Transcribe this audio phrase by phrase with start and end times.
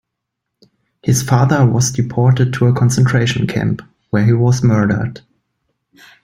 [1.03, 5.21] His father was deported to a concentration camp, where he was murdered.